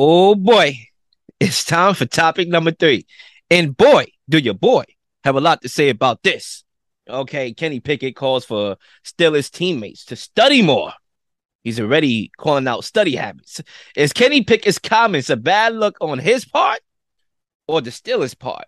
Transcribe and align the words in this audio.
Oh 0.00 0.36
boy, 0.36 0.78
it's 1.40 1.64
time 1.64 1.92
for 1.92 2.06
topic 2.06 2.46
number 2.46 2.70
three. 2.70 3.04
And 3.50 3.76
boy, 3.76 4.06
do 4.28 4.38
your 4.38 4.54
boy 4.54 4.84
have 5.24 5.34
a 5.34 5.40
lot 5.40 5.60
to 5.62 5.68
say 5.68 5.88
about 5.88 6.22
this. 6.22 6.62
Okay, 7.10 7.52
Kenny 7.52 7.80
Pickett 7.80 8.14
calls 8.14 8.44
for 8.44 8.76
Steelers 9.04 9.50
teammates 9.50 10.04
to 10.04 10.14
study 10.14 10.62
more. 10.62 10.92
He's 11.64 11.80
already 11.80 12.30
calling 12.38 12.68
out 12.68 12.84
study 12.84 13.16
habits. 13.16 13.60
Is 13.96 14.12
Kenny 14.12 14.44
Pickett's 14.44 14.78
comments 14.78 15.30
a 15.30 15.36
bad 15.36 15.74
look 15.74 15.96
on 16.00 16.20
his 16.20 16.44
part 16.44 16.78
or 17.66 17.80
the 17.80 17.90
Steelers' 17.90 18.38
part? 18.38 18.66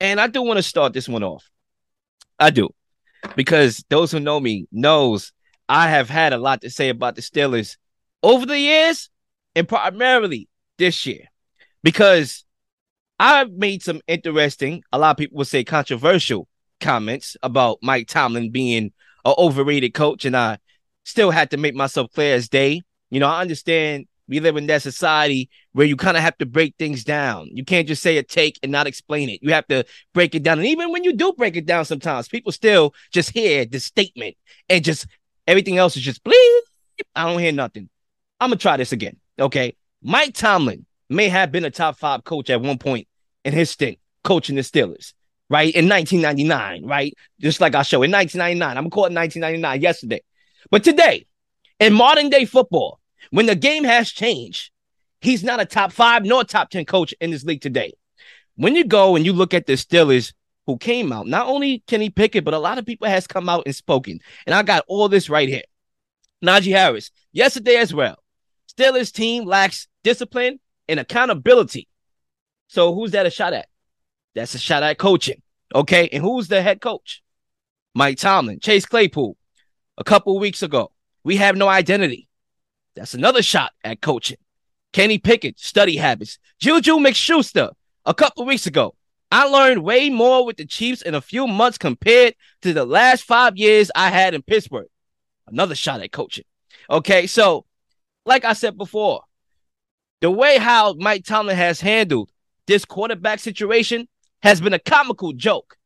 And 0.00 0.20
I 0.20 0.26
do 0.26 0.42
want 0.42 0.58
to 0.58 0.62
start 0.62 0.92
this 0.92 1.08
one 1.08 1.22
off. 1.22 1.48
I 2.38 2.50
do. 2.50 2.74
Because 3.36 3.82
those 3.88 4.12
who 4.12 4.20
know 4.20 4.38
me 4.38 4.66
knows 4.70 5.32
I 5.66 5.88
have 5.88 6.10
had 6.10 6.34
a 6.34 6.38
lot 6.38 6.60
to 6.60 6.68
say 6.68 6.90
about 6.90 7.14
the 7.14 7.22
Steelers 7.22 7.78
over 8.22 8.44
the 8.44 8.58
years 8.58 9.08
and 9.56 9.66
primarily 9.66 10.48
this 10.78 11.06
year. 11.06 11.24
Because 11.82 12.44
I've 13.18 13.50
made 13.50 13.82
some 13.82 14.00
interesting, 14.06 14.84
a 14.92 14.98
lot 14.98 15.12
of 15.12 15.16
people 15.16 15.38
would 15.38 15.46
say 15.46 15.64
controversial 15.64 16.46
comments 16.80 17.36
about 17.42 17.78
Mike 17.82 18.06
Tomlin 18.06 18.52
being 18.52 18.92
an 19.24 19.34
overrated 19.38 19.94
coach, 19.94 20.24
and 20.24 20.36
I 20.36 20.58
still 21.04 21.30
had 21.30 21.50
to 21.50 21.56
make 21.56 21.74
myself 21.74 22.12
clear 22.12 22.34
as 22.34 22.48
day. 22.48 22.82
You 23.10 23.20
know, 23.20 23.28
I 23.28 23.40
understand 23.40 24.06
we 24.28 24.40
live 24.40 24.56
in 24.56 24.66
that 24.66 24.82
society 24.82 25.48
where 25.72 25.86
you 25.86 25.96
kind 25.96 26.16
of 26.16 26.22
have 26.22 26.36
to 26.38 26.46
break 26.46 26.74
things 26.78 27.04
down. 27.04 27.48
You 27.52 27.64
can't 27.64 27.86
just 27.86 28.02
say 28.02 28.16
a 28.18 28.22
take 28.22 28.58
and 28.62 28.72
not 28.72 28.88
explain 28.88 29.30
it. 29.30 29.40
You 29.42 29.52
have 29.52 29.66
to 29.68 29.84
break 30.12 30.34
it 30.34 30.42
down. 30.42 30.58
And 30.58 30.66
even 30.66 30.90
when 30.90 31.04
you 31.04 31.12
do 31.12 31.32
break 31.32 31.56
it 31.56 31.64
down, 31.64 31.84
sometimes 31.84 32.28
people 32.28 32.50
still 32.50 32.92
just 33.12 33.30
hear 33.30 33.64
the 33.64 33.78
statement 33.78 34.36
and 34.68 34.84
just 34.84 35.06
everything 35.46 35.78
else 35.78 35.96
is 35.96 36.02
just 36.02 36.24
bleep. 36.24 36.60
I 37.14 37.30
don't 37.30 37.38
hear 37.38 37.52
nothing. 37.52 37.88
I'm 38.40 38.50
gonna 38.50 38.58
try 38.58 38.76
this 38.76 38.92
again. 38.92 39.16
Okay. 39.38 39.76
Mike 40.02 40.34
Tomlin 40.34 40.86
may 41.08 41.28
have 41.28 41.52
been 41.52 41.64
a 41.64 41.70
top 41.70 41.98
five 41.98 42.24
coach 42.24 42.50
at 42.50 42.60
one 42.60 42.78
point 42.78 43.08
in 43.44 43.52
his 43.52 43.70
stint 43.70 43.98
coaching 44.22 44.56
the 44.56 44.62
Steelers 44.62 45.12
right? 45.48 45.74
In 45.74 45.88
1999, 45.88 46.86
right? 46.88 47.14
Just 47.40 47.60
like 47.60 47.74
I 47.74 47.82
show 47.82 48.02
in 48.02 48.10
1999. 48.10 48.76
I'm 48.76 48.90
caught 48.90 49.10
in 49.10 49.14
1999 49.14 49.80
yesterday. 49.80 50.22
But 50.70 50.84
today, 50.84 51.26
in 51.78 51.92
modern 51.92 52.30
day 52.30 52.44
football, 52.44 53.00
when 53.30 53.46
the 53.46 53.54
game 53.54 53.84
has 53.84 54.10
changed, 54.10 54.70
he's 55.20 55.44
not 55.44 55.60
a 55.60 55.64
top 55.64 55.92
five 55.92 56.24
nor 56.24 56.44
top 56.44 56.70
10 56.70 56.84
coach 56.84 57.14
in 57.20 57.30
this 57.30 57.44
league 57.44 57.60
today. 57.60 57.92
When 58.56 58.74
you 58.74 58.84
go 58.84 59.16
and 59.16 59.24
you 59.24 59.32
look 59.32 59.54
at 59.54 59.66
the 59.66 59.74
Steelers 59.74 60.32
who 60.66 60.78
came 60.78 61.12
out, 61.12 61.26
not 61.26 61.46
only 61.46 61.84
Kenny 61.86 62.10
Pickett, 62.10 62.44
but 62.44 62.54
a 62.54 62.58
lot 62.58 62.78
of 62.78 62.86
people 62.86 63.06
has 63.06 63.26
come 63.26 63.48
out 63.48 63.64
and 63.66 63.74
spoken. 63.74 64.18
And 64.46 64.54
I 64.54 64.62
got 64.62 64.84
all 64.88 65.08
this 65.08 65.28
right 65.30 65.48
here. 65.48 65.62
Najee 66.44 66.72
Harris, 66.72 67.10
yesterday 67.32 67.76
as 67.76 67.94
well. 67.94 68.16
Steelers 68.76 69.12
team 69.12 69.44
lacks 69.44 69.88
discipline 70.04 70.60
and 70.88 71.00
accountability. 71.00 71.88
So 72.68 72.94
who's 72.94 73.12
that 73.12 73.26
a 73.26 73.30
shot 73.30 73.52
at? 73.52 73.68
That's 74.34 74.54
a 74.54 74.58
shot 74.58 74.82
at 74.82 74.98
coaching. 74.98 75.42
Okay. 75.74 76.08
And 76.12 76.22
who's 76.22 76.48
the 76.48 76.62
head 76.62 76.80
coach? 76.80 77.22
Mike 77.94 78.18
Tomlin, 78.18 78.60
Chase 78.60 78.86
Claypool. 78.86 79.36
A 79.98 80.04
couple 80.04 80.38
weeks 80.38 80.62
ago, 80.62 80.92
we 81.24 81.36
have 81.36 81.56
no 81.56 81.68
identity. 81.68 82.28
That's 82.94 83.14
another 83.14 83.42
shot 83.42 83.72
at 83.82 84.00
coaching. 84.00 84.38
Kenny 84.92 85.18
Pickett, 85.18 85.58
study 85.58 85.96
habits. 85.96 86.38
Juju 86.58 86.96
McSchuster, 86.96 87.72
a 88.04 88.14
couple 88.14 88.44
weeks 88.46 88.66
ago. 88.66 88.94
I 89.30 89.46
learned 89.46 89.82
way 89.82 90.08
more 90.08 90.46
with 90.46 90.56
the 90.56 90.64
Chiefs 90.64 91.02
in 91.02 91.14
a 91.14 91.20
few 91.20 91.46
months 91.46 91.78
compared 91.78 92.34
to 92.62 92.72
the 92.72 92.84
last 92.84 93.24
five 93.24 93.56
years 93.56 93.90
I 93.94 94.10
had 94.10 94.34
in 94.34 94.42
Pittsburgh. 94.42 94.86
Another 95.46 95.74
shot 95.74 96.00
at 96.00 96.12
coaching. 96.12 96.44
Okay, 96.88 97.26
so 97.26 97.65
like 98.26 98.44
I 98.44 98.52
said 98.52 98.76
before, 98.76 99.22
the 100.20 100.30
way 100.30 100.58
how 100.58 100.94
Mike 100.94 101.24
Tomlin 101.24 101.56
has 101.56 101.80
handled 101.80 102.30
this 102.66 102.84
quarterback 102.84 103.38
situation 103.38 104.08
has 104.42 104.60
been 104.60 104.74
a 104.74 104.78
comical 104.78 105.32
joke. 105.32 105.76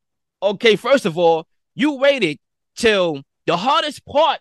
Okay, 0.42 0.76
first 0.76 1.06
of 1.06 1.18
all, 1.18 1.46
you 1.74 1.92
waited 1.92 2.38
till 2.76 3.22
the 3.46 3.56
hardest 3.56 4.04
part 4.06 4.40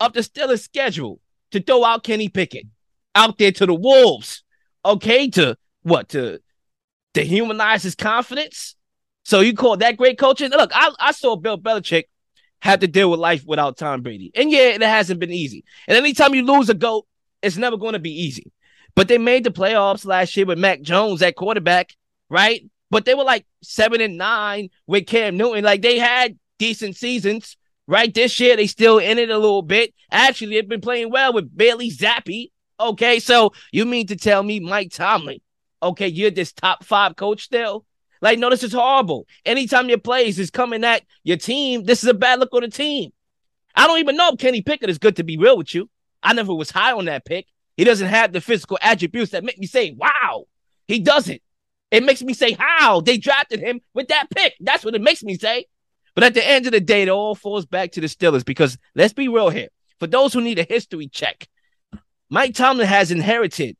of 0.00 0.12
the 0.12 0.20
Steelers 0.20 0.62
schedule 0.62 1.20
to 1.50 1.60
throw 1.60 1.84
out 1.84 2.04
Kenny 2.04 2.28
Pickett 2.28 2.66
out 3.14 3.38
there 3.38 3.52
to 3.52 3.66
the 3.66 3.74
Wolves. 3.74 4.44
Okay, 4.84 5.28
to 5.30 5.56
what 5.82 6.10
to 6.10 6.40
dehumanize 7.14 7.82
his 7.82 7.94
confidence. 7.94 8.76
So 9.24 9.40
you 9.40 9.54
call 9.54 9.76
that 9.78 9.96
great 9.96 10.18
coaching? 10.18 10.50
Look, 10.50 10.70
I, 10.74 10.90
I 11.00 11.12
saw 11.12 11.36
Bill 11.36 11.58
Belichick 11.58 12.04
have 12.60 12.80
to 12.80 12.88
deal 12.88 13.10
with 13.10 13.20
life 13.20 13.44
without 13.46 13.76
Tom 13.76 14.02
Brady. 14.02 14.30
And 14.34 14.50
yeah, 14.50 14.68
it 14.68 14.82
hasn't 14.82 15.20
been 15.20 15.30
easy. 15.30 15.64
And 15.86 15.96
anytime 15.96 16.34
you 16.34 16.44
lose 16.44 16.68
a 16.68 16.74
GOAT, 16.74 17.06
it's 17.42 17.56
never 17.56 17.76
going 17.76 17.94
to 17.94 17.98
be 17.98 18.22
easy. 18.22 18.52
But 18.94 19.08
they 19.08 19.18
made 19.18 19.44
the 19.44 19.50
playoffs 19.50 20.04
last 20.04 20.36
year 20.36 20.46
with 20.46 20.58
Mac 20.58 20.82
Jones 20.82 21.22
at 21.22 21.36
quarterback, 21.36 21.94
right? 22.28 22.62
but 22.90 23.04
they 23.04 23.14
were 23.14 23.24
like 23.24 23.46
seven 23.62 24.00
and 24.00 24.16
nine 24.16 24.70
with 24.86 25.06
Cam 25.06 25.36
Newton. 25.36 25.64
Like 25.64 25.82
they 25.82 25.98
had 25.98 26.38
decent 26.58 26.96
seasons, 26.96 27.56
right? 27.86 28.12
This 28.12 28.38
year 28.40 28.56
they 28.56 28.66
still 28.66 28.98
in 28.98 29.18
it 29.18 29.30
a 29.30 29.38
little 29.38 29.62
bit. 29.62 29.94
Actually, 30.10 30.54
they've 30.54 30.68
been 30.68 30.80
playing 30.80 31.10
well 31.10 31.32
with 31.32 31.54
Bailey 31.54 31.90
Zappe. 31.90 32.50
Okay, 32.80 33.18
so 33.18 33.52
you 33.72 33.84
mean 33.84 34.06
to 34.06 34.16
tell 34.16 34.42
me 34.42 34.60
Mike 34.60 34.92
Tomlin? 34.92 35.40
Okay, 35.82 36.08
you're 36.08 36.30
this 36.30 36.52
top 36.52 36.84
five 36.84 37.16
coach 37.16 37.42
still. 37.42 37.84
Like, 38.20 38.38
no, 38.38 38.50
this 38.50 38.64
is 38.64 38.72
horrible. 38.72 39.26
Anytime 39.44 39.88
your 39.88 39.98
plays 39.98 40.38
is 40.38 40.50
coming 40.50 40.82
at 40.82 41.02
your 41.22 41.36
team, 41.36 41.84
this 41.84 42.02
is 42.02 42.08
a 42.08 42.14
bad 42.14 42.40
look 42.40 42.52
on 42.52 42.62
the 42.62 42.68
team. 42.68 43.12
I 43.76 43.86
don't 43.86 43.98
even 43.98 44.16
know 44.16 44.30
if 44.32 44.38
Kenny 44.38 44.60
Pickett 44.60 44.90
is 44.90 44.98
good 44.98 45.16
to 45.16 45.24
be 45.24 45.36
real 45.36 45.56
with 45.56 45.72
you. 45.72 45.88
I 46.22 46.32
never 46.32 46.54
was 46.54 46.70
high 46.70 46.92
on 46.92 47.06
that 47.06 47.24
pick. 47.24 47.46
He 47.76 47.84
doesn't 47.84 48.08
have 48.08 48.32
the 48.32 48.40
physical 48.40 48.78
attributes 48.82 49.32
that 49.32 49.44
make 49.44 49.58
me 49.58 49.66
say, 49.66 49.92
wow, 49.92 50.44
he 50.86 50.98
doesn't. 50.98 51.40
It 51.90 52.04
makes 52.04 52.22
me 52.22 52.34
say, 52.34 52.52
how 52.52 53.00
they 53.00 53.18
drafted 53.18 53.60
him 53.60 53.80
with 53.94 54.08
that 54.08 54.28
pick. 54.30 54.54
That's 54.60 54.84
what 54.84 54.94
it 54.94 55.00
makes 55.00 55.22
me 55.22 55.38
say. 55.38 55.66
But 56.14 56.24
at 56.24 56.34
the 56.34 56.46
end 56.46 56.66
of 56.66 56.72
the 56.72 56.80
day, 56.80 57.02
it 57.02 57.08
all 57.08 57.34
falls 57.34 57.64
back 57.64 57.92
to 57.92 58.00
the 58.00 58.08
Steelers 58.08 58.44
because 58.44 58.76
let's 58.94 59.12
be 59.12 59.28
real 59.28 59.50
here. 59.50 59.68
For 60.00 60.06
those 60.06 60.32
who 60.32 60.40
need 60.40 60.58
a 60.58 60.64
history 60.64 61.08
check, 61.08 61.48
Mike 62.28 62.54
Tomlin 62.54 62.86
has 62.86 63.10
inherited 63.10 63.76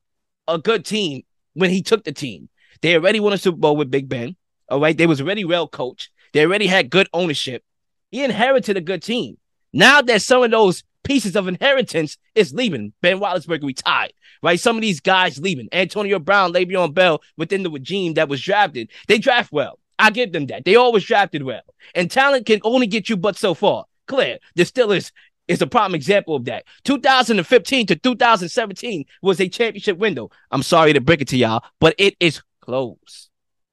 a 0.47 0.59
good 0.59 0.85
team 0.85 1.23
when 1.55 1.71
he 1.71 1.83
took 1.83 2.05
the 2.05 2.13
team. 2.13 2.49
They 2.81 2.95
already 2.95 3.21
won 3.21 3.33
a 3.33 3.39
Super 3.39 3.59
Bowl 3.59 3.77
with 3.77 3.91
Big 3.91 4.09
Ben. 4.09 4.37
All 4.69 4.81
right. 4.81 4.97
They 4.97 5.07
was 5.07 5.21
already 5.21 5.45
well 5.45 5.67
coached. 5.67 6.11
They 6.33 6.45
already 6.45 6.67
had 6.67 6.91
good 6.91 7.09
ownership. 7.13 7.65
He 8.11 8.23
inherited 8.23 8.77
a 8.77 8.81
good 8.81 9.03
team. 9.03 9.39
Now 9.73 10.01
that 10.03 10.23
some 10.23 10.43
of 10.43 10.51
those 10.51 10.85
pieces 11.05 11.37
of 11.37 11.49
inheritance 11.49 12.19
is 12.35 12.53
leaving. 12.53 12.93
Ben 13.01 13.19
Roethlisberger 13.19 13.65
retired, 13.65 14.13
right? 14.43 14.61
Some 14.61 14.77
of 14.77 14.83
these 14.83 15.01
guys 15.01 15.39
leaving. 15.39 15.69
Antonio 15.73 16.19
Brown, 16.19 16.53
Le'Veon 16.53 16.95
Bell, 16.95 17.23
within 17.37 17.63
the 17.63 17.71
regime 17.71 18.15
that 18.15 18.29
was 18.29 18.41
drafted, 18.41 18.91
they 19.07 19.19
draft 19.19 19.53
well. 19.53 19.79
I 19.99 20.11
give 20.11 20.33
them 20.33 20.47
that. 20.47 20.65
They 20.65 20.77
always 20.77 21.05
drafted 21.05 21.43
well. 21.43 21.63
And 21.95 22.11
talent 22.11 22.47
can 22.47 22.61
only 22.63 22.87
get 22.87 23.09
you 23.09 23.17
but 23.17 23.37
so 23.37 23.55
far. 23.55 23.87
Clear. 24.07 24.39
The 24.55 24.63
Steelers 24.63 25.11
is 25.49 25.61
a 25.63 25.67
prime 25.67 25.95
example 25.95 26.37
of 26.37 26.45
that. 26.45 26.65
2015 26.85 27.87
to 27.87 27.97
2017 27.97 29.05
was 29.23 29.41
a 29.41 29.49
championship 29.49 29.99
window. 29.99 30.31
I'm 30.51 30.63
sorry 30.63 30.93
to 30.93 31.01
break 31.01 31.23
it 31.23 31.29
to 31.29 31.37
y'all, 31.37 31.65
but 31.81 31.95
it 31.99 32.17
is 32.21 32.43
closed. 32.61 33.31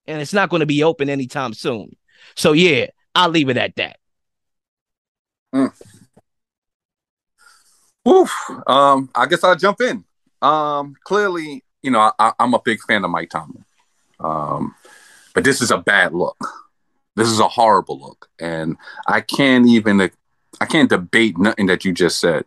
And 0.07 0.21
it's 0.21 0.33
not 0.33 0.49
going 0.49 0.61
to 0.61 0.65
be 0.65 0.83
open 0.83 1.09
anytime 1.09 1.53
soon. 1.53 1.95
So 2.35 2.53
yeah, 2.53 2.87
I'll 3.13 3.29
leave 3.29 3.49
it 3.49 3.57
at 3.57 3.75
that. 3.75 3.97
Mm. 5.53 5.71
Oof. 8.07 8.31
Um, 8.67 9.09
I 9.15 9.25
guess 9.25 9.43
I'll 9.43 9.55
jump 9.55 9.81
in. 9.81 10.03
Um, 10.41 10.95
clearly, 11.03 11.63
you 11.81 11.91
know, 11.91 12.11
I, 12.19 12.33
am 12.39 12.53
a 12.53 12.61
big 12.63 12.79
fan 12.81 13.03
of 13.03 13.11
Mike 13.11 13.29
Tomlin. 13.29 13.65
Um, 14.19 14.75
but 15.33 15.43
this 15.43 15.61
is 15.61 15.71
a 15.71 15.77
bad 15.77 16.13
look. 16.13 16.37
This 17.15 17.29
is 17.29 17.39
a 17.39 17.47
horrible 17.47 17.99
look. 17.99 18.29
And 18.39 18.77
I 19.07 19.21
can't 19.21 19.67
even 19.67 20.09
I 20.61 20.65
can't 20.65 20.89
debate 20.89 21.37
nothing 21.37 21.67
that 21.67 21.85
you 21.85 21.93
just 21.93 22.19
said. 22.19 22.43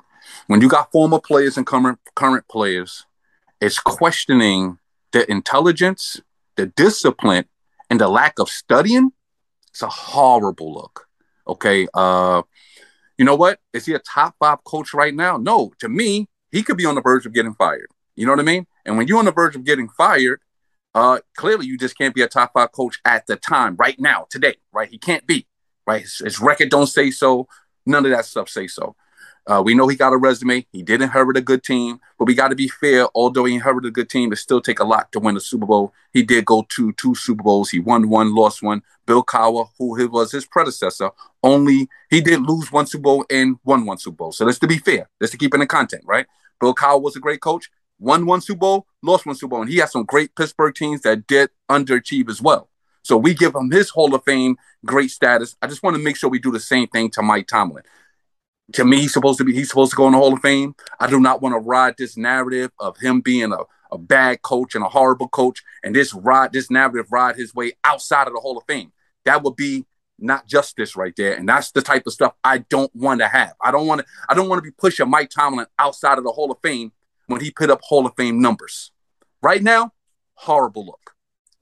When 0.46 0.60
you 0.60 0.68
got 0.68 0.92
former 0.92 1.20
players 1.20 1.56
and 1.56 1.66
current 1.66 1.98
current 2.14 2.46
players, 2.48 3.06
it's 3.60 3.78
questioning 3.78 4.78
the 5.12 5.30
intelligence, 5.30 6.20
the 6.56 6.66
discipline, 6.66 7.46
and 7.90 8.00
the 8.00 8.08
lack 8.08 8.38
of 8.38 8.48
studying. 8.48 9.12
It's 9.70 9.82
a 9.82 9.88
horrible 9.88 10.72
look. 10.74 11.06
Okay. 11.46 11.88
Uh 11.94 12.42
you 13.18 13.24
know 13.24 13.34
what? 13.34 13.58
Is 13.72 13.84
he 13.84 13.94
a 13.94 13.98
top 13.98 14.36
five 14.38 14.62
coach 14.64 14.94
right 14.94 15.14
now? 15.14 15.36
No. 15.36 15.72
To 15.80 15.88
me, 15.88 16.28
he 16.50 16.62
could 16.62 16.76
be 16.76 16.86
on 16.86 16.94
the 16.94 17.02
verge 17.02 17.26
of 17.26 17.34
getting 17.34 17.54
fired. 17.54 17.88
You 18.16 18.24
know 18.26 18.32
what 18.32 18.40
I 18.40 18.44
mean? 18.44 18.66
And 18.86 18.96
when 18.96 19.06
you're 19.06 19.18
on 19.18 19.26
the 19.26 19.32
verge 19.32 19.56
of 19.56 19.64
getting 19.64 19.88
fired, 19.88 20.40
uh, 20.94 21.18
clearly 21.36 21.66
you 21.66 21.76
just 21.76 21.98
can't 21.98 22.14
be 22.14 22.22
a 22.22 22.28
top 22.28 22.52
five 22.54 22.72
coach 22.72 22.98
at 23.04 23.26
the 23.26 23.36
time, 23.36 23.76
right 23.76 23.98
now, 24.00 24.26
today, 24.30 24.56
right? 24.72 24.88
He 24.88 24.98
can't 24.98 25.26
be, 25.26 25.46
right? 25.86 26.02
His, 26.02 26.18
his 26.18 26.40
record 26.40 26.70
don't 26.70 26.86
say 26.86 27.10
so. 27.10 27.48
None 27.84 28.04
of 28.06 28.12
that 28.12 28.24
stuff 28.24 28.48
say 28.48 28.66
so. 28.66 28.96
Uh, 29.48 29.62
we 29.64 29.74
know 29.74 29.88
he 29.88 29.96
got 29.96 30.12
a 30.12 30.16
resume. 30.18 30.66
He 30.72 30.82
did 30.82 31.00
inherit 31.00 31.38
a 31.38 31.40
good 31.40 31.64
team, 31.64 32.00
but 32.18 32.26
we 32.26 32.34
got 32.34 32.48
to 32.48 32.54
be 32.54 32.68
fair. 32.68 33.08
Although 33.14 33.46
he 33.46 33.54
inherited 33.54 33.88
a 33.88 33.90
good 33.90 34.10
team, 34.10 34.30
it 34.30 34.36
still 34.36 34.60
take 34.60 34.78
a 34.78 34.84
lot 34.84 35.10
to 35.12 35.20
win 35.20 35.38
a 35.38 35.40
Super 35.40 35.64
Bowl. 35.64 35.94
He 36.12 36.22
did 36.22 36.44
go 36.44 36.66
to 36.68 36.92
two 36.92 37.14
Super 37.14 37.42
Bowls. 37.42 37.70
He 37.70 37.78
won 37.78 38.10
one, 38.10 38.34
lost 38.34 38.62
one. 38.62 38.82
Bill 39.06 39.24
Cowher, 39.24 39.70
who 39.78 40.06
was 40.08 40.32
his 40.32 40.44
predecessor, 40.44 41.10
only 41.42 41.88
he 42.10 42.20
did 42.20 42.42
lose 42.42 42.70
one 42.70 42.86
Super 42.86 43.02
Bowl 43.02 43.24
and 43.30 43.56
won 43.64 43.86
one 43.86 43.96
Super 43.96 44.16
Bowl. 44.16 44.32
So 44.32 44.44
let's 44.44 44.58
to 44.58 44.66
be 44.66 44.76
fair. 44.76 45.08
Let's 45.18 45.30
to 45.30 45.38
keep 45.38 45.54
in 45.54 45.60
the 45.60 45.66
content, 45.66 46.02
right? 46.04 46.26
Bill 46.60 46.74
Cowher 46.74 47.00
was 47.00 47.16
a 47.16 47.20
great 47.20 47.40
coach. 47.40 47.70
won 47.98 48.26
one 48.26 48.42
Super 48.42 48.58
Bowl, 48.58 48.86
lost 49.02 49.24
one 49.24 49.34
Super 49.34 49.50
Bowl, 49.52 49.62
and 49.62 49.70
he 49.70 49.78
had 49.78 49.88
some 49.88 50.04
great 50.04 50.34
Pittsburgh 50.36 50.74
teams 50.74 51.00
that 51.02 51.26
did 51.26 51.48
underachieve 51.70 52.28
as 52.28 52.42
well. 52.42 52.68
So 53.02 53.16
we 53.16 53.32
give 53.32 53.54
him 53.54 53.70
his 53.70 53.88
Hall 53.88 54.14
of 54.14 54.22
Fame 54.24 54.58
great 54.84 55.10
status. 55.10 55.56
I 55.62 55.68
just 55.68 55.82
want 55.82 55.96
to 55.96 56.02
make 56.02 56.16
sure 56.16 56.28
we 56.28 56.38
do 56.38 56.52
the 56.52 56.60
same 56.60 56.88
thing 56.88 57.10
to 57.12 57.22
Mike 57.22 57.46
Tomlin. 57.46 57.84
To 58.74 58.84
me, 58.84 59.00
he's 59.00 59.12
supposed 59.12 59.38
to 59.38 59.44
be 59.44 59.54
he's 59.54 59.68
supposed 59.68 59.92
to 59.92 59.96
go 59.96 60.06
in 60.06 60.12
the 60.12 60.18
Hall 60.18 60.32
of 60.32 60.40
Fame. 60.40 60.74
I 61.00 61.08
do 61.08 61.20
not 61.20 61.40
want 61.40 61.54
to 61.54 61.58
ride 61.58 61.94
this 61.96 62.16
narrative 62.16 62.70
of 62.78 62.98
him 62.98 63.20
being 63.20 63.52
a, 63.52 63.60
a 63.90 63.98
bad 63.98 64.42
coach 64.42 64.74
and 64.74 64.84
a 64.84 64.88
horrible 64.88 65.28
coach, 65.28 65.62
and 65.82 65.94
this 65.94 66.12
ride 66.12 66.52
this 66.52 66.70
narrative 66.70 67.06
ride 67.10 67.36
his 67.36 67.54
way 67.54 67.72
outside 67.84 68.26
of 68.26 68.34
the 68.34 68.40
Hall 68.40 68.58
of 68.58 68.64
Fame. 68.66 68.92
That 69.24 69.42
would 69.42 69.56
be 69.56 69.86
not 70.18 70.46
justice 70.46 70.96
right 70.96 71.14
there, 71.16 71.34
and 71.34 71.48
that's 71.48 71.70
the 71.70 71.80
type 71.80 72.06
of 72.06 72.12
stuff 72.12 72.34
I 72.44 72.58
don't 72.58 72.94
want 72.94 73.20
to 73.20 73.28
have. 73.28 73.54
I 73.62 73.70
don't 73.70 73.86
want 73.86 74.00
to. 74.00 74.06
I 74.28 74.34
don't 74.34 74.48
want 74.48 74.58
to 74.58 74.70
be 74.70 74.74
pushing 74.76 75.08
Mike 75.08 75.30
Tomlin 75.30 75.66
outside 75.78 76.18
of 76.18 76.24
the 76.24 76.32
Hall 76.32 76.50
of 76.50 76.58
Fame 76.62 76.92
when 77.26 77.40
he 77.40 77.50
put 77.50 77.70
up 77.70 77.80
Hall 77.82 78.04
of 78.04 78.14
Fame 78.16 78.40
numbers. 78.40 78.92
Right 79.42 79.62
now, 79.62 79.92
horrible 80.34 80.84
look. 80.84 81.14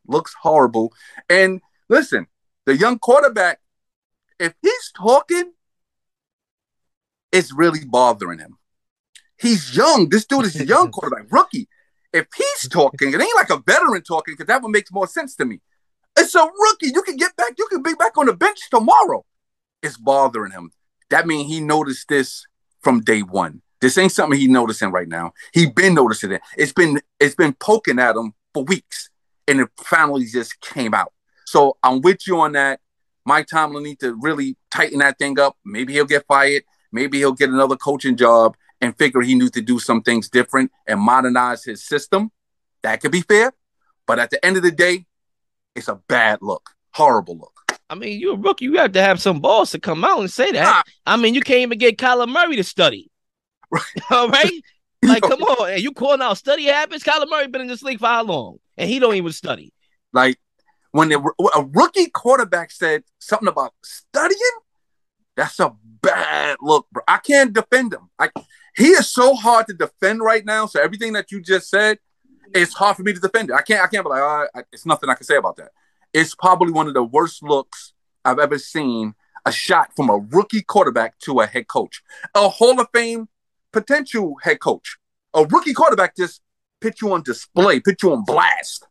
Looks 0.07 0.35
horrible. 0.43 0.93
And 1.29 1.61
listen, 1.89 2.27
the 2.65 2.77
young 2.77 2.99
quarterback, 2.99 3.61
if 4.39 4.55
he's 4.63 4.93
talking, 4.97 5.53
it's 7.37 7.53
really 7.53 7.85
bothering 7.85 8.39
him. 8.39 8.57
He's 9.39 9.77
young. 9.77 10.09
This 10.09 10.25
dude 10.25 10.47
is 10.47 10.59
a 10.59 10.65
young 10.65 10.91
quarterback, 10.93 11.31
rookie. 11.31 11.69
If 12.13 12.27
he's 12.35 12.69
talking, 12.71 13.13
it 13.13 13.21
ain't 13.21 13.37
like 13.37 13.51
a 13.51 13.59
veteran 13.59 14.03
talking, 14.03 14.33
because 14.33 14.47
that 14.47 14.63
one 14.63 14.73
makes 14.73 14.91
more 14.91 15.07
sense 15.07 15.37
to 15.37 15.45
me. 15.45 15.61
It's 16.17 16.35
a 16.35 16.41
rookie. 16.41 16.93
You 16.95 17.03
can 17.03 17.17
get 17.17 17.37
back, 17.37 17.53
you 17.59 17.67
can 17.67 17.83
be 17.83 17.93
back 17.95 18.17
on 18.17 18.27
the 18.27 18.33
bench 18.33 18.71
tomorrow. 18.71 19.27
It's 19.83 19.99
bothering 19.99 20.53
him. 20.53 20.71
That 21.11 21.27
means 21.27 21.49
he 21.49 21.61
noticed 21.61 22.09
this 22.09 22.47
from 22.81 23.03
day 23.03 23.21
one. 23.21 23.61
This 23.83 23.99
ain't 23.99 24.13
something 24.13 24.41
he 24.41 24.49
noticing 24.49 24.91
right 24.91 25.07
now. 25.07 25.33
He 25.53 25.67
been 25.67 25.95
noticing 25.95 26.33
it. 26.33 26.41
It's 26.57 26.73
been 26.73 27.03
it's 27.21 27.35
been 27.35 27.53
poking 27.53 27.99
at 27.99 28.17
him 28.17 28.33
for 28.55 28.65
weeks, 28.65 29.11
and 29.47 29.61
it 29.61 29.69
finally 29.77 30.25
just 30.25 30.59
came 30.63 30.95
out. 30.95 31.13
So 31.45 31.77
I'm 31.83 32.01
with 32.01 32.27
you 32.27 32.41
on 32.41 32.53
that. 32.53 32.81
Mike 33.27 33.49
Tomlin 33.49 33.83
need 33.83 34.01
to 34.01 34.15
really 34.15 34.57
tighten 34.71 35.01
that 35.01 35.19
thing 35.19 35.39
up. 35.39 35.57
Maybe 35.65 35.93
he'll 35.93 36.07
get 36.07 36.25
fired. 36.27 36.63
Maybe 36.97 37.19
he'll 37.19 37.33
get 37.33 37.51
another 37.51 37.77
coaching 37.77 38.17
job 38.17 38.57
and 38.81 38.97
figure 38.97 39.21
he 39.21 39.35
needs 39.35 39.51
to 39.51 39.61
do 39.61 39.79
some 39.79 40.01
things 40.01 40.31
different 40.31 40.73
and 40.87 40.99
modernize 40.99 41.63
his 41.63 41.85
system. 41.85 42.31
That 42.83 43.03
could 43.03 43.13
be 43.13 43.21
fair. 43.21 43.53
But 44.07 44.19
at 44.19 44.31
the 44.31 44.43
end 44.43 44.57
of 44.57 44.63
the 44.63 44.71
day, 44.71 45.05
it's 45.75 45.89
a 45.89 45.97
bad 46.09 46.39
look, 46.41 46.71
horrible 46.95 47.37
look. 47.37 47.79
I 47.91 47.97
mean, 47.97 48.19
you're 48.19 48.33
a 48.33 48.39
rookie. 48.39 48.65
You 48.65 48.79
have 48.79 48.93
to 48.93 49.03
have 49.03 49.21
some 49.21 49.41
balls 49.41 49.73
to 49.73 49.79
come 49.79 50.05
out 50.07 50.21
and 50.21 50.31
say 50.31 50.51
that. 50.53 50.67
Ah. 50.67 50.83
I 51.05 51.17
mean, 51.19 51.35
you 51.35 51.43
can't 51.43 51.61
even 51.61 51.77
get 51.77 51.99
Kyler 51.99 52.27
Murray 52.27 52.57
to 52.57 52.65
study. 52.65 53.11
Right. 53.71 53.83
All 54.11 54.29
right. 54.29 54.53
Like, 55.03 55.23
come 55.23 55.43
on. 55.43 55.71
And 55.71 55.83
you 55.83 55.93
calling 55.93 56.23
out 56.23 56.39
study 56.39 56.65
habits? 56.65 57.05
Kyler 57.05 57.29
Murray 57.29 57.47
been 57.47 57.61
in 57.61 57.67
this 57.69 57.83
league 57.83 58.01
for 58.01 58.07
how 58.07 58.25
long? 58.25 58.57
And 58.77 58.91
he 58.91 58.99
don't 58.99 59.15
even 59.15 59.31
study. 59.31 59.73
Like, 60.13 60.41
when 60.91 61.13
a 61.13 61.21
rookie 61.63 62.09
quarterback 62.11 62.73
said 62.73 63.05
something 63.21 63.47
about 63.47 63.75
studying, 63.85 64.41
that's 65.37 65.61
a 65.61 65.75
bad 66.03 66.57
look, 66.61 66.87
bro. 66.91 67.03
I 67.07 67.19
can't 67.19 67.53
defend 67.53 67.93
him. 67.95 68.11
I, 68.19 68.31
he 68.77 68.89
is 68.89 69.09
so 69.09 69.35
hard 69.35 69.67
to 69.69 69.75
defend 69.75 70.21
right 70.21 70.45
now. 70.45 70.67
So 70.67 70.81
everything 70.81 71.13
that 71.15 71.31
you 71.31 71.41
just 71.41 71.69
said, 71.69 71.99
it's 72.55 72.75
hard 72.75 72.97
for 72.97 73.03
me 73.03 73.13
to 73.13 73.21
defend 73.21 73.51
it. 73.51 73.55
I 73.55 73.63
can't. 73.63 73.83
I 73.83 73.87
can't 73.89 74.05
be 74.05 74.11
like, 74.11 74.23
oh, 74.23 74.47
I, 74.55 74.63
it's 74.73 74.87
nothing 74.87 75.11
I 75.11 75.15
can 75.15 75.25
say 75.25 75.37
about 75.37 75.57
that. 75.57 75.71
It's 76.13 76.35
probably 76.35 76.73
one 76.73 76.89
of 76.89 76.95
the 76.95 77.03
worst 77.03 77.43
looks 77.43 77.93
I've 78.25 78.39
ever 78.39 78.59
seen. 78.59 79.15
A 79.45 79.53
shot 79.53 79.95
from 79.95 80.11
a 80.11 80.17
rookie 80.17 80.63
quarterback 80.63 81.21
to 81.21 81.39
a 81.39 81.47
head 81.47 81.69
coach, 81.69 82.03
a 82.35 82.49
Hall 82.49 82.81
of 82.81 82.89
Fame 82.93 83.29
potential 83.73 84.35
head 84.43 84.59
coach. 84.59 84.97
A 85.35 85.45
rookie 85.45 85.73
quarterback 85.73 86.17
just 86.17 86.41
put 86.81 87.01
you 87.01 87.13
on 87.13 87.23
display, 87.23 87.79
put 87.79 88.03
you 88.03 88.13
on 88.13 88.25
blast. 88.25 88.89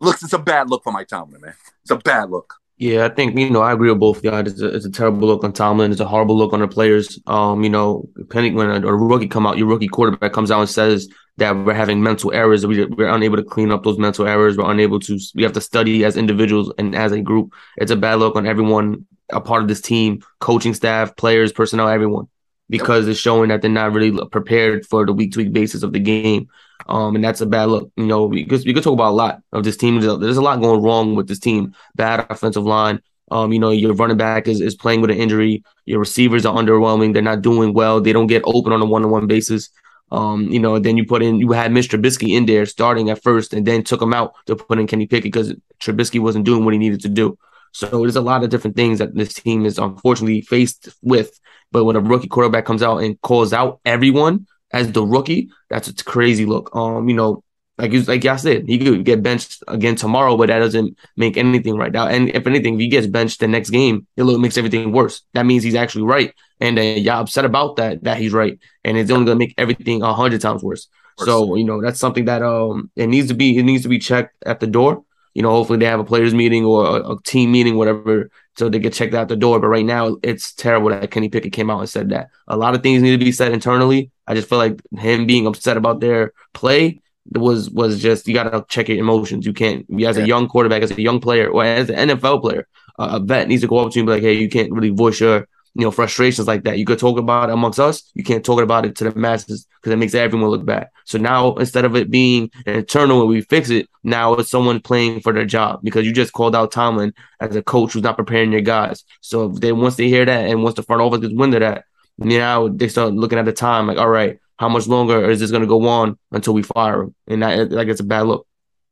Looks, 0.00 0.24
it's 0.24 0.32
a 0.32 0.38
bad 0.38 0.70
look 0.70 0.82
for 0.82 0.92
Mike 0.92 1.06
Tomlin, 1.06 1.40
man. 1.40 1.54
It's 1.82 1.90
a 1.92 1.96
bad 1.96 2.30
look. 2.30 2.54
Yeah, 2.78 3.06
I 3.06 3.08
think 3.08 3.38
you 3.38 3.48
know 3.48 3.62
I 3.62 3.72
agree 3.72 3.88
with 3.88 4.00
both 4.00 4.22
guys. 4.22 4.48
It's 4.48 4.60
a, 4.60 4.68
it's 4.68 4.84
a 4.84 4.90
terrible 4.90 5.26
look 5.26 5.44
on 5.44 5.52
Tomlin. 5.54 5.92
It's 5.92 6.00
a 6.00 6.06
horrible 6.06 6.36
look 6.36 6.52
on 6.52 6.60
the 6.60 6.68
players. 6.68 7.18
Um, 7.26 7.64
you 7.64 7.70
know, 7.70 8.06
depending 8.18 8.54
when 8.54 8.68
a, 8.68 8.86
a, 8.86 8.94
rookie 8.94 9.28
come 9.28 9.46
out, 9.46 9.56
your 9.56 9.66
rookie 9.66 9.88
quarterback 9.88 10.34
comes 10.34 10.50
out 10.50 10.60
and 10.60 10.68
says 10.68 11.08
that 11.38 11.56
we're 11.56 11.72
having 11.72 12.02
mental 12.02 12.34
errors. 12.34 12.66
We, 12.66 12.84
we're 12.84 13.08
unable 13.08 13.38
to 13.38 13.44
clean 13.44 13.70
up 13.70 13.82
those 13.82 13.96
mental 13.96 14.26
errors. 14.26 14.58
We're 14.58 14.70
unable 14.70 15.00
to. 15.00 15.18
We 15.34 15.42
have 15.42 15.54
to 15.54 15.60
study 15.62 16.04
as 16.04 16.18
individuals 16.18 16.70
and 16.76 16.94
as 16.94 17.12
a 17.12 17.22
group. 17.22 17.54
It's 17.78 17.90
a 17.90 17.96
bad 17.96 18.16
look 18.16 18.36
on 18.36 18.46
everyone, 18.46 19.06
a 19.30 19.40
part 19.40 19.62
of 19.62 19.68
this 19.68 19.80
team, 19.80 20.22
coaching 20.40 20.74
staff, 20.74 21.16
players, 21.16 21.52
personnel, 21.52 21.88
everyone 21.88 22.28
because 22.68 23.06
it's 23.08 23.20
showing 23.20 23.48
that 23.48 23.62
they're 23.62 23.70
not 23.70 23.92
really 23.92 24.16
prepared 24.30 24.86
for 24.86 25.06
the 25.06 25.12
week 25.12 25.32
to 25.32 25.38
week 25.38 25.52
basis 25.52 25.82
of 25.82 25.92
the 25.92 26.00
game. 26.00 26.48
Um, 26.88 27.14
and 27.16 27.24
that's 27.24 27.40
a 27.40 27.46
bad 27.46 27.68
look. 27.68 27.90
You 27.96 28.06
know, 28.06 28.28
because 28.28 28.64
we 28.64 28.74
could 28.74 28.82
talk 28.82 28.92
about 28.92 29.10
a 29.10 29.16
lot 29.16 29.42
of 29.52 29.64
this 29.64 29.76
team. 29.76 30.00
There's 30.00 30.36
a 30.36 30.42
lot 30.42 30.60
going 30.60 30.82
wrong 30.82 31.14
with 31.14 31.28
this 31.28 31.38
team. 31.38 31.74
Bad 31.94 32.26
offensive 32.30 32.64
line. 32.64 33.00
Um, 33.30 33.52
you 33.52 33.58
know, 33.58 33.70
your 33.70 33.92
running 33.94 34.16
back 34.16 34.46
is, 34.46 34.60
is 34.60 34.76
playing 34.76 35.00
with 35.00 35.10
an 35.10 35.16
injury. 35.16 35.64
Your 35.84 35.98
receivers 35.98 36.46
are 36.46 36.56
underwhelming. 36.56 37.12
They're 37.12 37.22
not 37.22 37.42
doing 37.42 37.72
well. 37.72 38.00
They 38.00 38.12
don't 38.12 38.28
get 38.28 38.42
open 38.44 38.72
on 38.72 38.82
a 38.82 38.86
one 38.86 39.04
on 39.04 39.10
one 39.10 39.26
basis. 39.26 39.70
Um, 40.12 40.48
you 40.48 40.60
know, 40.60 40.78
then 40.78 40.96
you 40.96 41.04
put 41.04 41.22
in 41.22 41.40
you 41.40 41.50
had 41.50 41.72
Mr. 41.72 41.98
Trubisky 41.98 42.36
in 42.36 42.46
there 42.46 42.64
starting 42.66 43.10
at 43.10 43.22
first, 43.22 43.52
and 43.52 43.66
then 43.66 43.82
took 43.82 44.00
him 44.00 44.14
out 44.14 44.34
to 44.46 44.54
put 44.54 44.78
in 44.78 44.86
Kenny 44.86 45.06
Pickett 45.06 45.24
because 45.24 45.54
Trubisky 45.80 46.20
wasn't 46.20 46.44
doing 46.44 46.64
what 46.64 46.74
he 46.74 46.78
needed 46.78 47.00
to 47.00 47.08
do. 47.08 47.36
So 47.72 47.86
there's 47.86 48.16
a 48.16 48.20
lot 48.20 48.42
of 48.42 48.50
different 48.50 48.76
things 48.76 48.98
that 48.98 49.14
this 49.14 49.34
team 49.34 49.66
is 49.66 49.78
unfortunately 49.78 50.40
faced 50.40 50.88
with 51.02 51.38
but 51.72 51.84
when 51.84 51.96
a 51.96 52.00
rookie 52.00 52.28
quarterback 52.28 52.64
comes 52.64 52.82
out 52.82 52.98
and 52.98 53.20
calls 53.20 53.52
out 53.52 53.80
everyone 53.84 54.46
as 54.72 54.92
the 54.92 55.04
rookie, 55.04 55.50
that's 55.68 55.88
a 55.88 55.94
crazy 55.94 56.46
look. 56.46 56.74
Um, 56.74 57.08
you 57.08 57.14
know, 57.14 57.42
like 57.78 57.92
you 57.92 58.02
like 58.02 58.24
I 58.24 58.36
said, 58.36 58.64
he 58.66 58.78
could 58.78 59.04
get 59.04 59.22
benched 59.22 59.62
again 59.68 59.96
tomorrow, 59.96 60.36
but 60.36 60.48
that 60.48 60.60
doesn't 60.60 60.96
make 61.16 61.36
anything 61.36 61.76
right 61.76 61.92
now. 61.92 62.06
And 62.06 62.30
if 62.30 62.46
anything, 62.46 62.74
if 62.74 62.80
he 62.80 62.88
gets 62.88 63.06
benched 63.06 63.40
the 63.40 63.48
next 63.48 63.70
game, 63.70 64.06
it 64.16 64.24
makes 64.24 64.56
everything 64.56 64.92
worse. 64.92 65.22
That 65.34 65.44
means 65.44 65.62
he's 65.62 65.74
actually 65.74 66.04
right, 66.04 66.32
and 66.60 66.78
uh, 66.78 66.82
y'all 66.82 67.20
upset 67.20 67.44
about 67.44 67.76
that 67.76 68.02
that 68.04 68.16
he's 68.16 68.32
right, 68.32 68.58
and 68.82 68.96
it's 68.96 69.10
only 69.10 69.26
gonna 69.26 69.38
make 69.38 69.54
everything 69.58 70.02
a 70.02 70.14
hundred 70.14 70.40
times 70.40 70.62
worse. 70.62 70.88
worse. 71.18 71.26
So 71.26 71.56
you 71.56 71.64
know 71.64 71.82
that's 71.82 72.00
something 72.00 72.24
that 72.24 72.42
um 72.42 72.90
it 72.96 73.08
needs 73.08 73.28
to 73.28 73.34
be 73.34 73.58
it 73.58 73.64
needs 73.64 73.82
to 73.82 73.90
be 73.90 73.98
checked 73.98 74.34
at 74.46 74.60
the 74.60 74.66
door. 74.66 75.04
You 75.36 75.42
know, 75.42 75.50
hopefully 75.50 75.78
they 75.78 75.84
have 75.84 76.00
a 76.00 76.04
players 76.04 76.32
meeting 76.32 76.64
or 76.64 76.86
a, 76.86 77.10
a 77.10 77.22
team 77.22 77.52
meeting, 77.52 77.76
whatever, 77.76 78.30
so 78.56 78.70
they 78.70 78.78
get 78.78 78.94
checked 78.94 79.12
out 79.12 79.28
the 79.28 79.36
door. 79.36 79.60
But 79.60 79.68
right 79.68 79.84
now, 79.84 80.16
it's 80.22 80.54
terrible 80.54 80.88
that 80.88 81.10
Kenny 81.10 81.28
Pickett 81.28 81.52
came 81.52 81.68
out 81.68 81.80
and 81.80 81.88
said 81.90 82.08
that. 82.08 82.30
A 82.48 82.56
lot 82.56 82.74
of 82.74 82.82
things 82.82 83.02
need 83.02 83.10
to 83.10 83.22
be 83.22 83.32
said 83.32 83.52
internally. 83.52 84.10
I 84.26 84.34
just 84.34 84.48
feel 84.48 84.56
like 84.56 84.80
him 84.96 85.26
being 85.26 85.46
upset 85.46 85.76
about 85.76 86.00
their 86.00 86.32
play 86.54 87.02
was 87.34 87.68
was 87.68 88.00
just 88.00 88.26
you 88.26 88.32
got 88.32 88.50
to 88.50 88.64
check 88.66 88.88
your 88.88 88.96
emotions. 88.96 89.44
You 89.44 89.52
can't 89.52 89.84
as 90.02 90.16
a 90.16 90.26
young 90.26 90.48
quarterback, 90.48 90.82
as 90.82 90.90
a 90.90 91.02
young 91.02 91.20
player, 91.20 91.50
or 91.50 91.64
as 91.64 91.90
an 91.90 92.08
NFL 92.08 92.40
player, 92.40 92.66
uh, 92.98 93.18
a 93.20 93.20
vet 93.20 93.46
needs 93.46 93.60
to 93.60 93.68
go 93.68 93.80
up 93.80 93.92
to 93.92 93.96
you 93.96 94.04
and 94.04 94.06
be 94.06 94.12
like, 94.14 94.22
"Hey, 94.22 94.40
you 94.40 94.48
can't 94.48 94.72
really 94.72 94.88
voice 94.88 95.20
your 95.20 95.46
you 95.76 95.84
know, 95.84 95.90
frustrations 95.90 96.48
like 96.48 96.64
that. 96.64 96.78
You 96.78 96.86
could 96.86 96.98
talk 96.98 97.18
about 97.18 97.50
it 97.50 97.52
amongst 97.52 97.78
us. 97.78 98.10
You 98.14 98.24
can't 98.24 98.42
talk 98.42 98.62
about 98.62 98.86
it 98.86 98.96
to 98.96 99.10
the 99.10 99.18
masses 99.18 99.66
because 99.76 99.92
it 99.92 99.96
makes 99.96 100.14
everyone 100.14 100.48
look 100.48 100.64
bad. 100.64 100.88
So 101.04 101.18
now 101.18 101.54
instead 101.56 101.84
of 101.84 101.94
it 101.94 102.10
being 102.10 102.50
internal 102.64 103.20
and 103.20 103.28
we 103.28 103.42
fix 103.42 103.68
it, 103.68 103.86
now 104.02 104.32
it's 104.34 104.48
someone 104.48 104.80
playing 104.80 105.20
for 105.20 105.34
their 105.34 105.44
job 105.44 105.80
because 105.82 106.06
you 106.06 106.14
just 106.14 106.32
called 106.32 106.56
out 106.56 106.72
Tomlin 106.72 107.12
as 107.40 107.54
a 107.54 107.62
coach 107.62 107.92
who's 107.92 108.02
not 108.02 108.16
preparing 108.16 108.52
your 108.52 108.62
guys. 108.62 109.04
So 109.20 109.52
if 109.52 109.60
they 109.60 109.70
once 109.72 109.96
they 109.96 110.08
hear 110.08 110.24
that 110.24 110.48
and 110.48 110.62
once 110.62 110.76
the 110.76 110.82
front 110.82 111.02
office 111.02 111.20
gets 111.20 111.34
wind 111.34 111.52
of 111.52 111.60
that, 111.60 111.84
now 112.16 112.68
they 112.68 112.88
start 112.88 113.12
looking 113.12 113.38
at 113.38 113.44
the 113.44 113.52
time 113.52 113.86
like, 113.86 113.98
all 113.98 114.08
right, 114.08 114.38
how 114.58 114.70
much 114.70 114.86
longer 114.86 115.28
is 115.28 115.40
this 115.40 115.50
going 115.50 115.60
to 115.60 115.68
go 115.68 115.86
on 115.86 116.18
until 116.32 116.54
we 116.54 116.62
fire 116.62 117.02
him? 117.02 117.14
And 117.26 117.42
that, 117.42 117.70
like 117.70 117.88
it's 117.88 118.00
a 118.00 118.04
bad 118.04 118.22
look. 118.22 118.46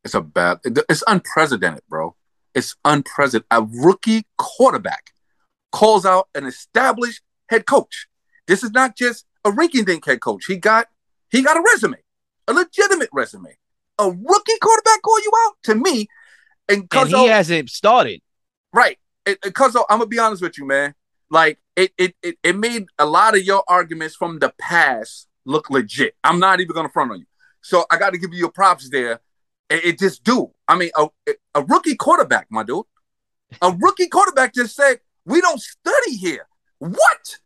It's 0.04 0.12
a 0.12 0.20
bad. 0.20 0.58
It's 0.64 1.02
unprecedented, 1.06 1.82
bro. 1.88 2.14
It's 2.54 2.76
unprecedented. 2.84 3.46
A 3.50 3.62
rookie 3.62 4.26
quarterback 4.36 5.13
calls 5.74 6.06
out 6.06 6.28
an 6.34 6.46
established 6.46 7.20
head 7.48 7.66
coach. 7.66 8.06
This 8.46 8.62
is 8.62 8.70
not 8.70 8.96
just 8.96 9.26
a 9.44 9.50
rinky 9.50 9.84
dink 9.84 10.06
head 10.06 10.20
coach. 10.20 10.44
He 10.46 10.56
got 10.56 10.86
he 11.30 11.42
got 11.42 11.56
a 11.56 11.64
resume, 11.72 11.98
a 12.46 12.52
legitimate 12.52 13.10
resume. 13.12 13.56
A 13.98 14.10
rookie 14.10 14.58
quarterback 14.60 15.02
call 15.02 15.20
you 15.20 15.32
out 15.46 15.54
to 15.64 15.74
me, 15.74 16.08
and, 16.68 16.86
and 16.92 17.08
he 17.08 17.26
hasn't 17.26 17.70
started. 17.70 18.20
Right, 18.72 18.98
because 19.24 19.76
I'm 19.76 19.98
gonna 19.98 20.06
be 20.06 20.18
honest 20.18 20.42
with 20.42 20.56
you, 20.58 20.66
man. 20.66 20.94
Like 21.30 21.58
it, 21.76 21.92
it, 21.98 22.14
it, 22.22 22.36
it 22.42 22.56
made 22.56 22.86
a 22.98 23.06
lot 23.06 23.36
of 23.36 23.42
your 23.42 23.64
arguments 23.66 24.14
from 24.14 24.38
the 24.38 24.52
past 24.58 25.28
look 25.44 25.70
legit. 25.70 26.14
I'm 26.22 26.38
not 26.38 26.60
even 26.60 26.74
gonna 26.74 26.88
front 26.88 27.10
on 27.10 27.18
you. 27.18 27.26
So 27.60 27.84
I 27.90 27.96
got 27.96 28.10
to 28.10 28.18
give 28.18 28.32
you 28.32 28.38
your 28.38 28.52
props 28.52 28.90
there. 28.90 29.20
It, 29.70 29.84
it 29.84 29.98
just 29.98 30.22
do. 30.22 30.50
I 30.68 30.76
mean, 30.76 30.90
a, 30.96 31.08
a 31.54 31.64
rookie 31.64 31.96
quarterback, 31.96 32.46
my 32.50 32.62
dude. 32.62 32.84
A 33.62 33.72
rookie 33.72 34.08
quarterback 34.08 34.54
just 34.54 34.76
said, 34.76 35.00
we 35.24 35.40
don't 35.40 35.60
study 35.60 36.16
here. 36.16 36.46
What? 36.78 37.38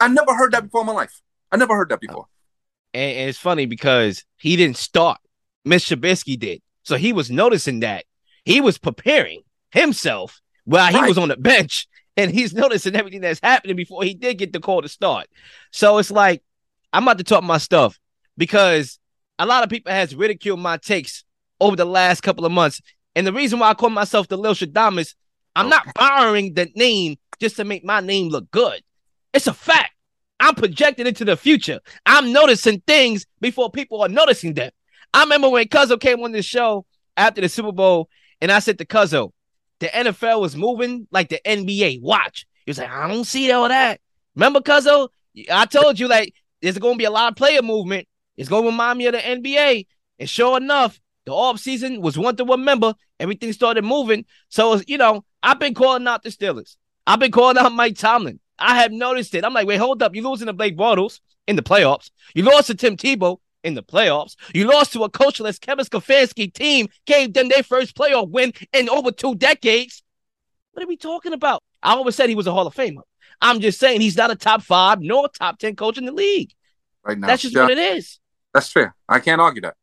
I 0.00 0.08
never 0.08 0.34
heard 0.34 0.52
that 0.52 0.64
before 0.64 0.82
in 0.82 0.86
my 0.86 0.92
life. 0.92 1.20
I 1.50 1.56
never 1.56 1.74
heard 1.74 1.88
that 1.90 2.00
before. 2.00 2.26
And, 2.94 3.16
and 3.16 3.28
it's 3.28 3.38
funny 3.38 3.66
because 3.66 4.24
he 4.36 4.56
didn't 4.56 4.76
start. 4.76 5.18
Miss 5.64 5.84
Trubisky 5.88 6.38
did. 6.38 6.62
So 6.82 6.96
he 6.96 7.12
was 7.12 7.30
noticing 7.30 7.80
that. 7.80 8.04
He 8.44 8.60
was 8.60 8.78
preparing 8.78 9.42
himself 9.70 10.40
while 10.64 10.88
he 10.92 10.98
right. 10.98 11.08
was 11.08 11.18
on 11.18 11.28
the 11.28 11.36
bench. 11.36 11.88
And 12.16 12.30
he's 12.30 12.54
noticing 12.54 12.96
everything 12.96 13.20
that's 13.20 13.40
happening 13.42 13.76
before 13.76 14.02
he 14.02 14.14
did 14.14 14.38
get 14.38 14.52
the 14.52 14.60
call 14.60 14.80
to 14.80 14.88
start. 14.88 15.26
So 15.70 15.98
it's 15.98 16.10
like, 16.10 16.42
I'm 16.92 17.02
about 17.02 17.18
to 17.18 17.24
talk 17.24 17.44
my 17.44 17.58
stuff 17.58 17.98
because 18.38 18.98
a 19.38 19.44
lot 19.44 19.62
of 19.62 19.68
people 19.68 19.92
has 19.92 20.14
ridiculed 20.14 20.60
my 20.60 20.78
takes 20.78 21.24
over 21.60 21.76
the 21.76 21.84
last 21.84 22.22
couple 22.22 22.46
of 22.46 22.52
months. 22.52 22.80
And 23.14 23.26
the 23.26 23.32
reason 23.32 23.58
why 23.58 23.70
I 23.70 23.74
call 23.74 23.90
myself 23.90 24.28
the 24.28 24.38
Lil 24.38 24.54
Shadamas, 24.54 25.14
I'm 25.56 25.70
not 25.70 25.86
borrowing 25.94 26.52
the 26.52 26.70
name 26.76 27.16
just 27.40 27.56
to 27.56 27.64
make 27.64 27.82
my 27.82 28.00
name 28.00 28.28
look 28.28 28.50
good. 28.50 28.82
It's 29.32 29.46
a 29.46 29.54
fact. 29.54 29.92
I'm 30.38 30.54
projecting 30.54 31.06
into 31.06 31.24
the 31.24 31.34
future. 31.34 31.80
I'm 32.04 32.30
noticing 32.30 32.82
things 32.86 33.24
before 33.40 33.70
people 33.70 34.02
are 34.02 34.08
noticing 34.08 34.52
them. 34.52 34.70
I 35.14 35.22
remember 35.22 35.48
when 35.48 35.64
Cuzzo 35.64 35.98
came 35.98 36.22
on 36.22 36.32
this 36.32 36.44
show 36.44 36.84
after 37.16 37.40
the 37.40 37.48
Super 37.48 37.72
Bowl, 37.72 38.10
and 38.42 38.52
I 38.52 38.58
said 38.58 38.76
to 38.78 38.84
Cuzzo, 38.84 39.32
the 39.80 39.86
NFL 39.86 40.42
was 40.42 40.54
moving 40.54 41.08
like 41.10 41.30
the 41.30 41.40
NBA. 41.46 42.02
Watch. 42.02 42.46
He 42.66 42.70
was 42.70 42.78
like, 42.78 42.90
I 42.90 43.08
don't 43.08 43.24
see 43.24 43.50
all 43.50 43.68
that. 43.68 44.00
Remember, 44.34 44.60
Cuzzo? 44.60 45.08
I 45.50 45.64
told 45.64 45.98
you, 45.98 46.06
like, 46.06 46.34
there's 46.60 46.76
going 46.76 46.94
to 46.94 46.98
be 46.98 47.04
a 47.04 47.10
lot 47.10 47.32
of 47.32 47.36
player 47.36 47.62
movement. 47.62 48.06
It's 48.36 48.50
going 48.50 48.64
to 48.64 48.70
remind 48.70 48.98
me 48.98 49.06
of 49.06 49.14
the 49.14 49.20
NBA. 49.20 49.86
And 50.18 50.28
sure 50.28 50.58
enough, 50.58 51.00
the 51.24 51.32
off 51.32 51.58
season 51.58 52.02
was 52.02 52.18
one 52.18 52.36
to 52.36 52.44
remember. 52.44 52.94
Everything 53.18 53.52
started 53.52 53.84
moving. 53.84 54.26
So, 54.50 54.80
you 54.86 54.98
know, 54.98 55.24
I've 55.46 55.60
been 55.60 55.74
calling 55.74 56.06
out 56.08 56.24
the 56.24 56.30
Steelers. 56.30 56.76
I've 57.06 57.20
been 57.20 57.30
calling 57.30 57.56
out 57.56 57.72
Mike 57.72 57.96
Tomlin. 57.96 58.40
I 58.58 58.76
have 58.82 58.90
noticed 58.90 59.32
it. 59.36 59.44
I'm 59.44 59.54
like, 59.54 59.68
wait, 59.68 59.76
hold 59.76 60.02
up. 60.02 60.12
You're 60.12 60.28
losing 60.28 60.48
to 60.48 60.52
Blake 60.52 60.76
Bortles 60.76 61.20
in 61.46 61.54
the 61.54 61.62
playoffs. 61.62 62.10
You 62.34 62.42
lost 62.42 62.66
to 62.66 62.74
Tim 62.74 62.96
Tebow 62.96 63.38
in 63.62 63.74
the 63.74 63.82
playoffs. 63.82 64.34
You 64.52 64.66
lost 64.66 64.92
to 64.94 65.04
a 65.04 65.10
coachless 65.10 65.60
Kevin 65.60 65.84
Stefanski 65.84 66.52
team, 66.52 66.88
gave 67.06 67.32
them 67.32 67.48
their 67.48 67.62
first 67.62 67.94
playoff 67.94 68.28
win 68.28 68.52
in 68.72 68.88
over 68.88 69.12
two 69.12 69.36
decades. 69.36 70.02
What 70.72 70.82
are 70.82 70.88
we 70.88 70.96
talking 70.96 71.32
about? 71.32 71.62
I 71.80 71.92
always 71.92 72.16
said 72.16 72.28
he 72.28 72.34
was 72.34 72.48
a 72.48 72.52
Hall 72.52 72.66
of 72.66 72.74
Famer. 72.74 73.02
I'm 73.40 73.60
just 73.60 73.78
saying 73.78 74.00
he's 74.00 74.16
not 74.16 74.32
a 74.32 74.36
top 74.36 74.62
five 74.62 75.00
nor 75.00 75.28
top 75.28 75.60
10 75.60 75.76
coach 75.76 75.96
in 75.96 76.06
the 76.06 76.12
league. 76.12 76.50
Right 77.04 77.16
now. 77.16 77.28
That's 77.28 77.42
just 77.42 77.54
Yeah, 77.54 77.62
what 77.62 77.70
it 77.72 77.96
is. 77.96 78.18
That's 78.52 78.72
fair. 78.72 78.96
I 79.08 79.20
can't 79.20 79.40
argue 79.40 79.62
that. 79.62 79.76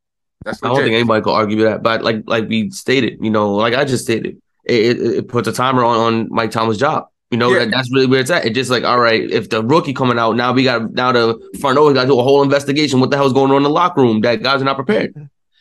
That's 0.43 0.62
I 0.62 0.67
don't 0.67 0.77
think 0.77 0.93
anybody 0.93 1.24
could 1.24 1.32
argue 1.32 1.63
that. 1.63 1.84
But 1.84 2.03
like 2.03 2.24
like 2.25 2.50
we 2.50 2.70
stated, 2.72 3.20
you 3.22 3.29
know, 3.29 3.53
like 3.55 3.75
I 3.75 3.86
just 3.86 4.03
stated, 4.03 4.41
it, 4.65 5.01
it, 5.01 5.27
puts 5.27 5.48
a 5.48 5.53
timer 5.53 5.84
on, 5.84 5.98
on 5.98 6.27
Mike 6.29 6.51
Thomas' 6.51 6.77
job. 6.77 7.08
You 7.32 7.38
know, 7.38 7.51
Yeah. 7.51 7.60
that, 7.60 7.72
that's 7.72 7.91
really 7.91 8.05
where 8.05 8.20
it's 8.20 8.29
at. 8.29 8.46
It's 8.46 8.55
just 8.55 8.70
like, 8.70 8.84
all 8.84 9.00
right, 9.00 9.29
if 9.29 9.50
the 9.50 9.63
rookie 9.63 9.93
coming 9.93 10.20
out, 10.20 10.36
now 10.36 10.53
we 10.53 10.63
got 10.63 10.93
now 10.93 11.12
the 11.12 11.39
front 11.60 11.77
office 11.77 11.93
got 11.96 12.03
to 12.03 12.08
do 12.08 12.20
a 12.20 12.24
whole 12.24 12.43
investigation. 12.43 13.00
What 13.00 13.10
the 13.12 13.17
hell's 13.17 13.34
going 13.34 13.51
on 13.51 13.58
in 13.58 13.63
the 13.63 13.70
locker 13.70 14.01
room? 14.01 14.22
That 14.22 14.43
guys 14.43 14.62
are 14.62 14.65
not 14.65 14.75
prepared. 14.75 15.13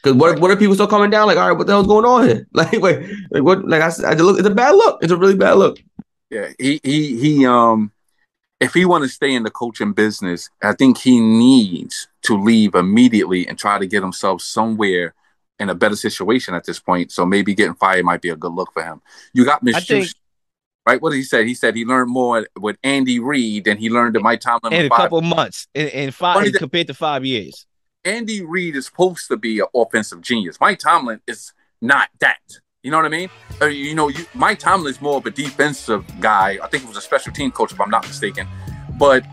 Because 0.03 0.17
what, 0.17 0.39
what 0.41 0.51
if 0.51 0.59
people 0.59 0.75
still 0.75 0.87
coming 0.87 1.11
down? 1.11 1.29
Like, 1.29 1.39
all 1.39 1.49
right, 1.49 1.57
what 1.57 1.67
the 1.67 1.73
hell's 1.73 1.87
going 1.87 2.05
on 2.05 2.29
here? 2.29 2.47
Like, 2.53 2.73
wait, 2.73 3.09
like 3.31 3.43
what? 3.43 3.67
Like 3.67 3.83
I 3.83 4.11
I 4.11 4.15
look. 4.15 4.39
It's 4.39 4.49
a 4.49 4.55
bad 4.55 4.75
look. 4.75 5.03
It's 5.03 5.13
a 5.13 5.17
really 5.17 5.37
bad 5.37 5.55
look. 5.55 5.79
Yeah, 6.31 6.49
he 6.59 6.81
he 6.83 7.17
he 7.19 7.47
um 7.47 7.93
if 8.61 8.75
he 8.75 8.85
want 8.85 9.03
to 9.05 9.09
stay 9.09 9.35
in 9.35 9.43
the 9.43 9.51
coaching 9.51 9.93
business, 9.93 10.49
I 10.63 10.73
think 10.75 10.99
he 10.99 11.21
needs 11.21 12.09
to 12.23 12.37
leave 12.37 12.75
immediately 12.75 13.47
and 13.49 13.59
try 13.59 13.79
to 13.79 13.87
get 13.87 14.03
himself 14.03 14.41
somewhere 14.43 15.15
in 15.63 15.71
a 15.71 15.75
better 15.75 15.97
situation 15.97 16.55
at 16.55 16.65
this 16.65 16.79
point. 16.79 17.13
So 17.13 17.25
maybe 17.25 17.55
getting 17.55 17.75
fired 17.75 18.05
might 18.05 18.21
be 18.21 18.29
a 18.29 18.37
good 18.37 18.53
look 18.53 18.73
for 18.73 18.83
him. 18.83 19.01
You 19.33 19.45
got 19.45 19.63
Miss 19.63 19.85
think- 19.87 20.09
right? 20.87 21.01
What 21.01 21.11
did 21.11 21.17
he 21.17 21.23
say? 21.23 21.47
He 21.47 21.55
said 21.55 21.77
he 21.77 21.85
learned 21.85 22.11
more 22.11 22.47
with 22.59 22.77
Andy 22.83 23.19
Reid 23.19 23.65
than 23.65 23.79
he 23.79 23.89
learned 23.89 24.17
at 24.17 24.23
Mike 24.23 24.41
Tomlin. 24.41 24.73
In 24.73 24.87
a 24.87 24.89
five. 24.89 24.99
couple 24.99 25.23
months, 25.23 25.69
in, 25.75 25.89
in 25.89 26.11
five, 26.11 26.53
compared 26.55 26.89
to 26.89 26.95
five 26.95 27.25
years. 27.25 27.67
Andy 28.05 28.45
Reid 28.45 28.75
is 28.75 28.87
supposed 28.87 29.29
to 29.29 29.37
be 29.37 29.61
an 29.61 29.67
offensive 29.75 30.21
genius. 30.21 30.59
Mike 30.61 30.81
Tomlin 30.81 31.21
is 31.27 31.53
not 31.81 32.09
that. 32.19 32.41
You 32.83 32.91
know 32.91 32.97
what 32.97 33.07
I 33.07 33.11
mean? 33.11 33.31
Uh, 33.61 33.67
you 33.67 33.95
know, 33.95 34.09
you, 34.09 34.27
Mike 34.35 34.59
Tomlin 34.59 34.93
is 34.93 35.01
more 35.01 35.19
of 35.19 35.27
a 35.27 35.31
defensive 35.31 36.05
guy. 36.21 36.59
I 36.61 36.67
think 36.67 36.83
he 36.83 36.89
was 36.89 36.97
a 36.97 37.01
special 37.01 37.33
team 37.33 37.53
coach, 37.53 37.73
if 37.73 37.81
I'm 37.81 37.91
not 37.91 38.05
mistaken. 38.05 38.49
But 38.99 39.25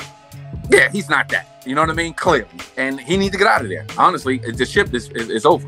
yeah, 0.69 0.91
he's 0.91 1.09
not 1.09 1.29
that. 1.29 1.63
You 1.65 1.73
know 1.73 1.81
what 1.81 1.89
I 1.89 1.93
mean? 1.93 2.13
Clearly, 2.13 2.47
and 2.77 2.99
he 2.99 3.17
needs 3.17 3.31
to 3.31 3.39
get 3.39 3.47
out 3.47 3.61
of 3.61 3.69
there. 3.69 3.87
Honestly, 3.97 4.37
the 4.37 4.65
ship 4.65 4.93
is, 4.93 5.09
is, 5.09 5.29
is 5.29 5.45
over. 5.45 5.67